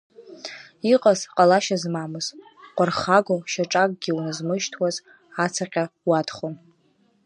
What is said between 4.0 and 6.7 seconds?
уназмышьҭуаз ацаҟьа уадхон.